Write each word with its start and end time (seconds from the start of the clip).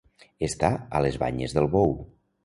Estar 0.45 0.71
a 0.99 1.01
les 1.05 1.19
banyes 1.23 1.53
del 1.57 1.69
bou. 1.75 1.93